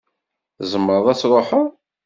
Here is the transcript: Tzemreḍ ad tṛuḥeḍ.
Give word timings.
Tzemreḍ 0.57 1.05
ad 1.11 1.17
tṛuḥeḍ. 1.17 1.67